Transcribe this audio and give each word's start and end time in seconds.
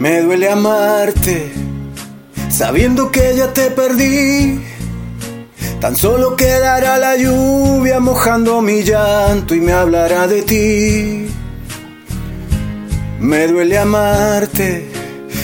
Me 0.00 0.22
duele 0.22 0.48
amarte, 0.48 1.52
sabiendo 2.48 3.10
que 3.12 3.36
ya 3.36 3.52
te 3.52 3.70
perdí. 3.70 4.58
Tan 5.78 5.94
solo 5.94 6.36
quedará 6.36 6.96
la 6.96 7.18
lluvia 7.18 8.00
mojando 8.00 8.62
mi 8.62 8.82
llanto 8.82 9.54
y 9.54 9.60
me 9.60 9.74
hablará 9.74 10.26
de 10.26 10.40
ti. 10.40 11.26
Me 13.20 13.46
duele 13.46 13.76
amarte, 13.76 14.88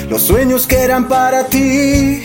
los 0.09 0.23
sueños 0.23 0.67
que 0.67 0.79
eran 0.79 1.07
para 1.07 1.45
ti. 1.49 2.23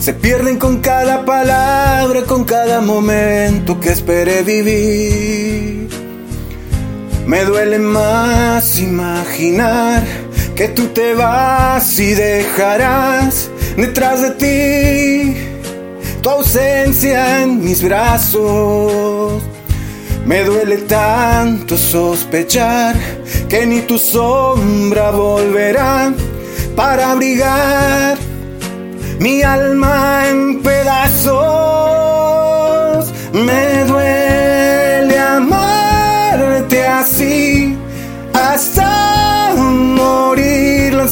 Se 0.00 0.12
pierden 0.12 0.58
con 0.58 0.80
cada 0.80 1.24
palabra, 1.24 2.24
con 2.24 2.44
cada 2.44 2.82
momento 2.82 3.80
que 3.80 3.92
esperé 3.92 4.42
vivir. 4.42 5.88
Me 7.26 7.44
duele 7.46 7.78
más 7.78 8.78
imaginar 8.78 10.23
que 10.54 10.68
tú 10.68 10.86
te 10.88 11.14
vas 11.14 11.98
y 11.98 12.14
dejarás 12.14 13.50
detrás 13.76 14.22
de 14.22 14.30
ti 14.30 15.36
tu 16.22 16.30
ausencia 16.30 17.42
en 17.42 17.62
mis 17.62 17.82
brazos. 17.82 19.42
Me 20.24 20.42
duele 20.44 20.78
tanto 20.78 21.76
sospechar 21.76 22.94
que 23.48 23.66
ni 23.66 23.80
tu 23.82 23.98
sombra 23.98 25.10
volverá 25.10 26.12
para 26.74 27.12
abrigar 27.12 28.16
mi 29.18 29.42
alma 29.42 30.28
en 30.28 30.62
pedazos. 30.62 31.83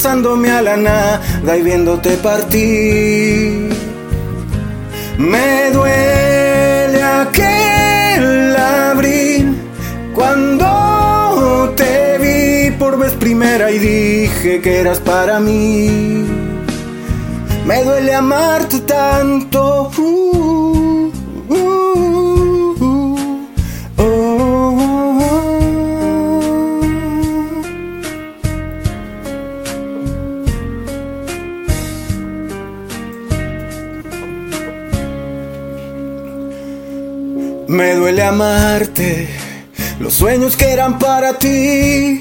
Lanzándome 0.02 0.50
a 0.50 0.62
la 0.62 0.76
nada 0.76 1.56
y 1.56 1.62
viéndote 1.62 2.16
partir. 2.16 3.70
Me 5.16 5.70
duele 5.70 7.00
aquel 7.00 8.56
abril 8.56 9.56
cuando 10.12 11.72
te 11.76 12.18
vi 12.18 12.76
por 12.78 12.98
vez 12.98 13.12
primera 13.12 13.70
y 13.70 13.78
dije 13.78 14.60
que 14.60 14.80
eras 14.80 14.98
para 14.98 15.38
mí. 15.38 16.26
Me 17.64 17.84
duele 17.84 18.12
amarte 18.12 18.80
tanto. 18.80 19.88
uh, 19.96 20.71
Me 37.68 37.94
duele 37.94 38.22
amarte, 38.22 39.28
los 40.00 40.14
sueños 40.14 40.56
que 40.56 40.70
eran 40.70 40.98
para 40.98 41.38
ti 41.38 42.20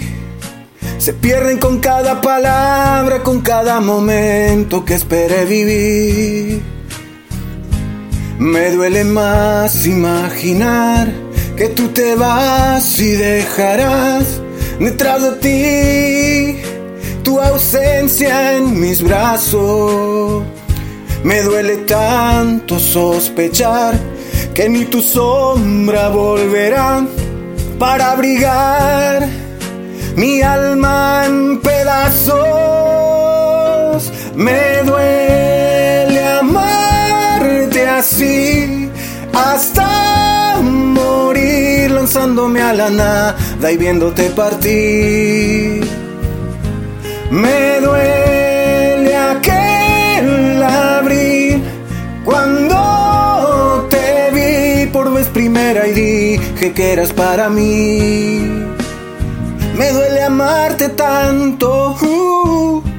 se 0.97 1.13
pierden 1.13 1.57
con 1.57 1.79
cada 1.79 2.21
palabra, 2.21 3.23
con 3.23 3.41
cada 3.41 3.79
momento 3.79 4.85
que 4.85 4.93
esperé 4.93 5.45
vivir. 5.45 6.61
Me 8.37 8.71
duele 8.71 9.03
más 9.03 9.87
imaginar 9.87 11.11
que 11.57 11.69
tú 11.69 11.87
te 11.87 12.15
vas 12.15 12.99
y 12.99 13.11
dejarás 13.13 14.41
detrás 14.79 15.21
de 15.23 15.31
ti 16.53 16.61
tu 17.23 17.39
ausencia 17.39 18.57
en 18.57 18.79
mis 18.79 19.01
brazos. 19.01 20.43
Me 21.23 21.41
duele 21.41 21.77
tanto 21.77 22.79
sospechar 22.79 23.95
que 24.53 24.67
ni 24.69 24.85
tu 24.85 25.01
sombra 25.01 26.09
volverá 26.09 27.05
para 27.79 28.11
abrigar 28.11 29.27
mi 30.15 30.41
alma 30.41 31.23
en 31.25 31.61
pedazos. 31.61 32.41
Me 34.35 34.83
duele 34.85 36.27
amarte 36.39 37.87
así 37.87 38.89
hasta 39.33 40.57
morir 40.61 41.91
lanzándome 41.91 42.61
a 42.61 42.73
la 42.73 42.89
nada 42.89 43.71
y 43.71 43.77
viéndote 43.77 44.29
partir. 44.31 45.87
Me 47.31 47.79
duele 47.79 48.10
por 55.03 55.13
vez 55.15 55.27
primera 55.29 55.87
y 55.87 55.93
dije 55.93 56.73
que 56.73 56.93
eras 56.93 57.11
para 57.11 57.49
mí. 57.49 58.47
Me 59.75 59.91
duele 59.91 60.21
amarte 60.21 60.89
tanto. 60.89 61.95
uh, 61.99 62.90